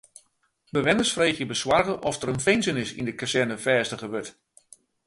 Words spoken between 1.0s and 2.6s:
freegje besoarge oft der in